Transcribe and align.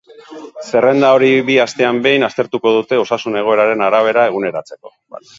Zerrenda 0.69 1.09
hori 1.17 1.27
bi 1.49 1.57
astean 1.65 1.99
behin 2.07 2.25
aztertuko 2.27 2.71
dute 2.77 2.99
osasun-egoeraren 3.01 3.85
arabera 3.89 4.25
eguneratzeko. 4.31 4.93